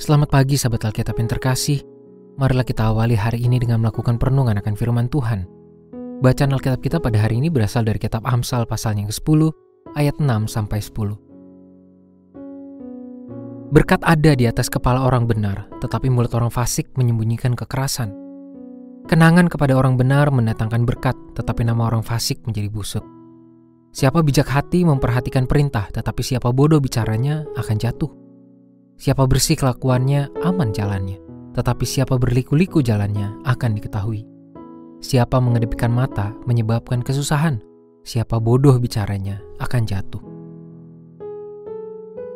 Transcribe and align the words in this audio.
Selamat 0.00 0.32
pagi 0.32 0.56
sahabat 0.56 0.88
Alkitab 0.88 1.12
yang 1.20 1.28
terkasih. 1.28 1.84
Marilah 2.40 2.64
kita 2.64 2.88
awali 2.88 3.20
hari 3.20 3.44
ini 3.44 3.60
dengan 3.60 3.84
melakukan 3.84 4.16
perenungan 4.16 4.56
akan 4.56 4.72
firman 4.72 5.12
Tuhan. 5.12 5.44
Bacaan 6.24 6.56
Alkitab 6.56 6.80
kita 6.80 6.96
pada 7.04 7.20
hari 7.20 7.36
ini 7.36 7.52
berasal 7.52 7.84
dari 7.84 8.00
kitab 8.00 8.24
Amsal 8.24 8.64
pasal 8.64 8.96
yang 8.96 9.12
ke-10 9.12 9.52
ayat 10.00 10.16
6 10.16 10.48
sampai 10.48 10.80
10. 10.80 11.20
Berkat 13.76 14.00
ada 14.08 14.32
di 14.32 14.48
atas 14.48 14.72
kepala 14.72 15.04
orang 15.04 15.28
benar, 15.28 15.68
tetapi 15.84 16.08
mulut 16.08 16.32
orang 16.32 16.48
fasik 16.48 16.88
menyembunyikan 16.96 17.52
kekerasan. 17.52 18.16
Kenangan 19.04 19.52
kepada 19.52 19.76
orang 19.76 20.00
benar 20.00 20.32
mendatangkan 20.32 20.88
berkat, 20.88 21.12
tetapi 21.36 21.60
nama 21.68 21.92
orang 21.92 22.00
fasik 22.00 22.40
menjadi 22.48 22.72
busuk. 22.72 23.04
Siapa 23.92 24.24
bijak 24.24 24.48
hati 24.48 24.80
memperhatikan 24.80 25.44
perintah, 25.44 25.92
tetapi 25.92 26.24
siapa 26.24 26.48
bodoh 26.56 26.80
bicaranya 26.80 27.44
akan 27.52 27.76
jatuh. 27.76 28.19
Siapa 29.00 29.24
bersih 29.24 29.56
kelakuannya, 29.56 30.28
aman 30.44 30.76
jalannya. 30.76 31.16
Tetapi 31.56 31.88
siapa 31.88 32.20
berliku-liku 32.20 32.84
jalannya, 32.84 33.32
akan 33.48 33.80
diketahui. 33.80 34.28
Siapa 35.00 35.40
mengedepikan 35.40 35.88
mata, 35.88 36.36
menyebabkan 36.44 37.00
kesusahan. 37.00 37.64
Siapa 38.04 38.36
bodoh 38.36 38.76
bicaranya, 38.76 39.40
akan 39.56 39.88
jatuh. 39.88 40.20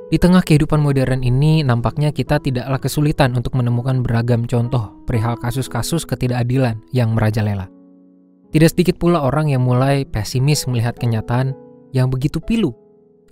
Di 0.09 0.17
tengah 0.17 0.41
kehidupan 0.41 0.81
modern 0.81 1.21
ini, 1.21 1.61
nampaknya 1.61 2.17
kita 2.17 2.41
tidaklah 2.41 2.81
kesulitan 2.81 3.37
untuk 3.37 3.61
menemukan 3.61 4.01
beragam 4.01 4.49
contoh 4.49 4.97
perihal 5.05 5.37
kasus-kasus 5.37 6.09
ketidakadilan 6.09 6.81
yang 6.97 7.13
merajalela. 7.13 7.69
Tidak 8.57 8.73
sedikit 8.73 8.97
pula 8.97 9.21
orang 9.21 9.53
yang 9.53 9.61
mulai 9.61 10.09
pesimis 10.09 10.65
melihat 10.65 10.97
kenyataan 10.97 11.53
yang 11.93 12.09
begitu 12.09 12.41
pilu 12.41 12.73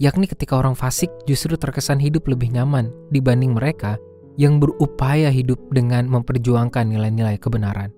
yakni 0.02 0.26
ketika 0.26 0.58
orang 0.58 0.74
fasik 0.74 1.14
justru 1.30 1.54
terkesan 1.54 2.02
hidup 2.02 2.26
lebih 2.26 2.50
nyaman 2.50 2.90
dibanding 3.14 3.54
mereka 3.54 4.02
yang 4.34 4.58
berupaya 4.58 5.30
hidup 5.30 5.62
dengan 5.70 6.10
memperjuangkan 6.10 6.90
nilai-nilai 6.90 7.38
kebenaran. 7.38 7.94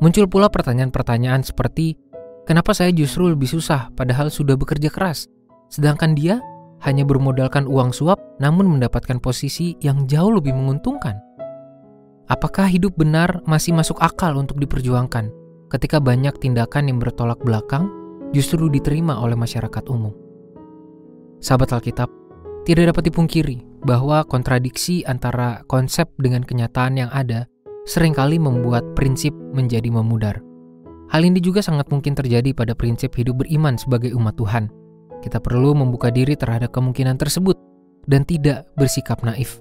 Muncul 0.00 0.24
pula 0.24 0.48
pertanyaan-pertanyaan 0.48 1.44
seperti, 1.44 2.00
kenapa 2.48 2.72
saya 2.72 2.88
justru 2.96 3.28
lebih 3.28 3.44
susah 3.44 3.92
padahal 3.92 4.32
sudah 4.32 4.56
bekerja 4.56 4.88
keras, 4.88 5.28
sedangkan 5.68 6.16
dia 6.16 6.40
hanya 6.82 7.04
bermodalkan 7.04 7.68
uang 7.68 7.92
suap 7.92 8.18
namun 8.40 8.66
mendapatkan 8.72 9.20
posisi 9.20 9.76
yang 9.84 10.08
jauh 10.08 10.32
lebih 10.32 10.56
menguntungkan? 10.56 11.20
Apakah 12.32 12.64
hidup 12.72 12.96
benar 12.96 13.44
masih 13.44 13.76
masuk 13.76 14.00
akal 14.00 14.32
untuk 14.40 14.56
diperjuangkan 14.56 15.28
ketika 15.68 16.00
banyak 16.00 16.32
tindakan 16.40 16.88
yang 16.88 16.96
bertolak 16.96 17.36
belakang 17.44 17.92
justru 18.32 18.72
diterima 18.72 19.20
oleh 19.20 19.36
masyarakat 19.36 19.84
umum? 19.92 20.21
Sahabat 21.42 21.74
Alkitab, 21.74 22.06
tidak 22.62 22.94
dapat 22.94 23.10
dipungkiri 23.10 23.66
bahwa 23.82 24.22
kontradiksi 24.22 25.02
antara 25.02 25.66
konsep 25.66 26.06
dengan 26.22 26.46
kenyataan 26.46 26.94
yang 26.94 27.10
ada 27.10 27.50
sering 27.82 28.14
kali 28.14 28.38
membuat 28.38 28.86
prinsip 28.94 29.34
menjadi 29.50 29.90
memudar. 29.90 30.38
Hal 31.10 31.26
ini 31.26 31.42
juga 31.42 31.58
sangat 31.58 31.90
mungkin 31.90 32.14
terjadi 32.14 32.54
pada 32.54 32.78
prinsip 32.78 33.10
hidup 33.18 33.42
beriman 33.42 33.74
sebagai 33.74 34.14
umat 34.14 34.38
Tuhan. 34.38 34.70
Kita 35.18 35.42
perlu 35.42 35.74
membuka 35.74 36.14
diri 36.14 36.38
terhadap 36.38 36.70
kemungkinan 36.70 37.18
tersebut 37.18 37.58
dan 38.06 38.22
tidak 38.22 38.70
bersikap 38.78 39.18
naif. 39.26 39.58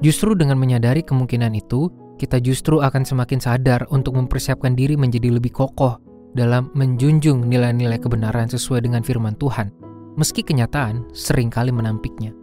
Justru 0.00 0.32
dengan 0.32 0.56
menyadari 0.56 1.04
kemungkinan 1.04 1.52
itu, 1.52 1.92
kita 2.16 2.40
justru 2.40 2.80
akan 2.80 3.04
semakin 3.04 3.36
sadar 3.36 3.84
untuk 3.92 4.16
mempersiapkan 4.16 4.72
diri 4.72 4.96
menjadi 4.96 5.28
lebih 5.28 5.52
kokoh 5.52 6.00
dalam 6.32 6.72
menjunjung 6.72 7.44
nilai-nilai 7.44 8.00
kebenaran 8.00 8.48
sesuai 8.48 8.88
dengan 8.88 9.04
firman 9.04 9.36
Tuhan 9.36 9.87
meski 10.18 10.42
kenyataan 10.42 11.06
sering 11.14 11.46
kali 11.48 11.70
menampiknya. 11.70 12.34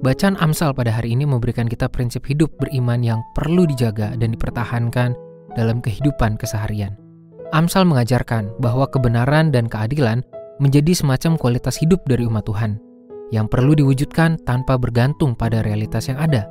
Bacaan 0.00 0.40
Amsal 0.40 0.72
pada 0.72 0.88
hari 0.88 1.12
ini 1.12 1.28
memberikan 1.28 1.68
kita 1.68 1.84
prinsip 1.92 2.24
hidup 2.24 2.48
beriman 2.56 3.04
yang 3.04 3.20
perlu 3.36 3.68
dijaga 3.68 4.16
dan 4.16 4.32
dipertahankan 4.32 5.12
dalam 5.52 5.84
kehidupan 5.84 6.40
keseharian. 6.40 6.96
Amsal 7.52 7.84
mengajarkan 7.84 8.56
bahwa 8.56 8.88
kebenaran 8.88 9.52
dan 9.52 9.68
keadilan 9.68 10.24
menjadi 10.64 10.96
semacam 10.96 11.36
kualitas 11.36 11.76
hidup 11.76 12.00
dari 12.08 12.24
umat 12.24 12.48
Tuhan 12.48 12.80
yang 13.28 13.44
perlu 13.44 13.76
diwujudkan 13.76 14.40
tanpa 14.48 14.80
bergantung 14.80 15.36
pada 15.36 15.60
realitas 15.60 16.08
yang 16.08 16.16
ada. 16.16 16.48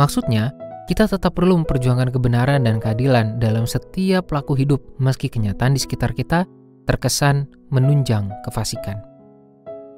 Maksudnya, 0.00 0.56
kita 0.88 1.08
tetap 1.08 1.36
perlu 1.36 1.60
memperjuangkan 1.64 2.12
kebenaran 2.12 2.64
dan 2.64 2.80
keadilan 2.80 3.36
dalam 3.40 3.68
setiap 3.68 4.28
pelaku 4.32 4.56
hidup 4.56 4.80
meski 4.96 5.28
kenyataan 5.28 5.76
di 5.76 5.80
sekitar 5.80 6.16
kita 6.16 6.48
terkesan 6.84 7.48
menunjang 7.72 8.28
kefasikan. 8.44 9.13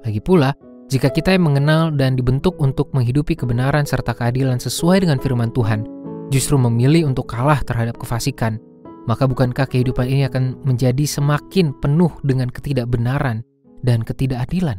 Lagi 0.07 0.23
pula, 0.23 0.55
jika 0.87 1.11
kita 1.11 1.35
yang 1.35 1.51
mengenal 1.51 1.91
dan 1.91 2.15
dibentuk 2.15 2.55
untuk 2.63 2.95
menghidupi 2.95 3.35
kebenaran 3.35 3.83
serta 3.83 4.15
keadilan 4.15 4.63
sesuai 4.63 5.03
dengan 5.03 5.19
firman 5.19 5.51
Tuhan, 5.51 5.83
justru 6.31 6.55
memilih 6.55 7.11
untuk 7.11 7.27
kalah 7.27 7.59
terhadap 7.67 7.99
kefasikan, 7.99 8.63
maka 9.11 9.27
bukankah 9.27 9.67
kehidupan 9.67 10.07
ini 10.07 10.31
akan 10.31 10.63
menjadi 10.63 11.03
semakin 11.03 11.75
penuh 11.83 12.15
dengan 12.23 12.47
ketidakbenaran 12.55 13.43
dan 13.83 14.07
ketidakadilan? 14.07 14.79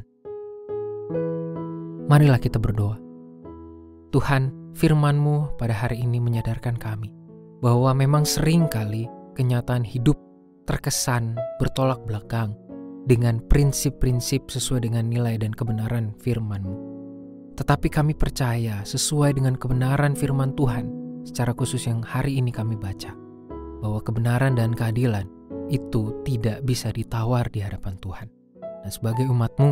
Marilah 2.07 2.39
kita 2.39 2.55
berdoa. 2.55 2.95
Tuhan, 4.15 4.71
firman-Mu 4.79 5.59
pada 5.59 5.75
hari 5.75 6.07
ini 6.07 6.23
menyadarkan 6.23 6.79
kami 6.79 7.11
bahwa 7.59 7.91
memang 7.91 8.23
sering 8.23 8.71
kali 8.71 9.11
kenyataan 9.35 9.83
hidup 9.83 10.15
terkesan 10.63 11.35
bertolak 11.59 11.99
belakang 12.07 12.55
dengan 13.07 13.39
prinsip-prinsip 13.39 14.51
sesuai 14.51 14.83
dengan 14.83 15.07
nilai 15.07 15.39
dan 15.39 15.55
kebenaran 15.55 16.11
firman-Mu. 16.19 16.75
Tetapi 17.55 17.87
kami 17.87 18.13
percaya 18.13 18.83
sesuai 18.83 19.39
dengan 19.39 19.55
kebenaran 19.55 20.13
firman 20.13 20.53
Tuhan, 20.53 20.91
secara 21.23 21.55
khusus 21.55 21.87
yang 21.87 22.03
hari 22.03 22.37
ini 22.37 22.51
kami 22.51 22.75
baca, 22.75 23.15
bahwa 23.79 24.03
kebenaran 24.03 24.59
dan 24.59 24.75
keadilan 24.75 25.25
itu 25.71 26.21
tidak 26.27 26.61
bisa 26.67 26.91
ditawar 26.91 27.47
di 27.49 27.63
hadapan 27.63 27.95
Tuhan. 28.03 28.27
Dan 28.59 28.91
sebagai 28.91 29.25
umat-Mu, 29.31 29.71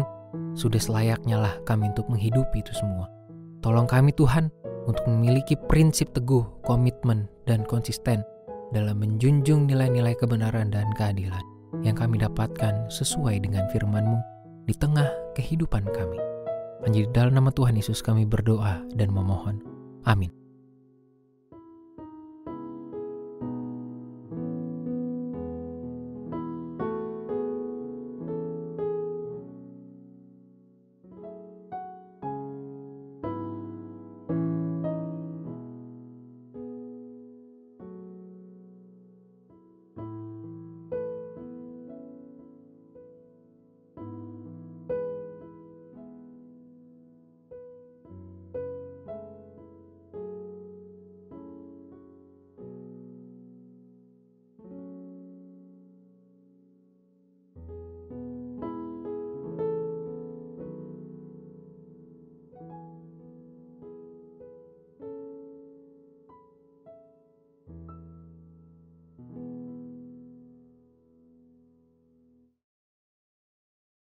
sudah 0.55 0.79
selayaknya 0.79 1.37
lah 1.37 1.53
kami 1.67 1.91
untuk 1.91 2.07
menghidupi 2.07 2.63
itu 2.63 2.71
semua. 2.71 3.11
Tolong 3.59 3.85
kami 3.85 4.15
Tuhan 4.15 4.47
untuk 4.87 5.05
memiliki 5.11 5.59
prinsip 5.67 6.15
teguh, 6.15 6.63
komitmen, 6.63 7.27
dan 7.43 7.67
konsisten 7.67 8.23
dalam 8.71 8.97
menjunjung 8.97 9.67
nilai-nilai 9.69 10.17
kebenaran 10.17 10.73
dan 10.73 10.89
keadilan 10.97 11.54
yang 11.81 11.97
kami 11.97 12.21
dapatkan 12.21 12.87
sesuai 12.93 13.41
dengan 13.41 13.65
firman-Mu 13.73 14.19
di 14.69 14.73
tengah 14.77 15.09
kehidupan 15.33 15.83
kami. 15.89 16.19
Hanya 16.85 17.03
di 17.03 17.09
dalam 17.09 17.33
nama 17.33 17.49
Tuhan 17.49 17.75
Yesus 17.75 18.05
kami 18.05 18.29
berdoa 18.29 18.85
dan 18.93 19.09
memohon. 19.09 19.59
Amin. 20.05 20.44